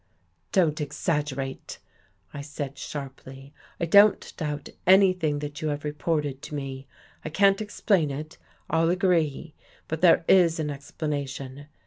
"Don't 0.51 0.81
exaggerate," 0.81 1.77
I 2.33 2.41
said 2.41 2.75
sharply." 2.79 3.53
I 3.79 3.85
don't 3.85 4.33
doubt 4.35 4.69
anything 4.87 5.37
that 5.45 5.61
you 5.61 5.67
have 5.67 5.83
reported 5.83 6.41
to 6.41 6.55
me. 6.55 6.87
I 7.23 7.29
can't 7.29 7.61
explain 7.61 8.09
it. 8.09 8.39
I'll 8.67 8.89
agree. 8.89 9.53
But 9.87 10.01
there 10.01 10.25
is 10.27 10.59
an 10.59 10.69
explana 10.69 11.29
tion. 11.29 11.67